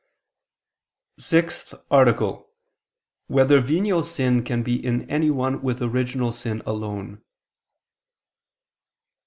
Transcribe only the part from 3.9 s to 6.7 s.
Sin Can Be in Anyone with Original Sin